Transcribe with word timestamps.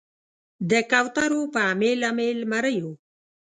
د 0.69 0.73
کوترو 0.91 1.41
په 1.53 1.59
امیل، 1.71 1.99
امیل 2.11 2.39
مریو 2.51 2.89